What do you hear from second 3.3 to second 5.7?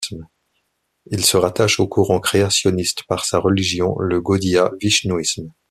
religion, le Gaudiya Vishnouisme.